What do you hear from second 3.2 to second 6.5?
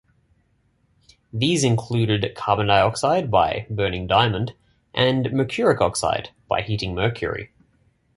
by burning diamond, and mercuric oxide